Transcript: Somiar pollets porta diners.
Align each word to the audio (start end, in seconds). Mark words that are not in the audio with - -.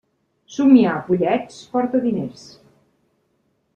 Somiar 0.53 0.95
pollets 1.09 1.59
porta 1.75 2.03
diners. 2.07 2.47